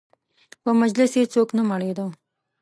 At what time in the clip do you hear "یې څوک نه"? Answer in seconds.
1.19-1.63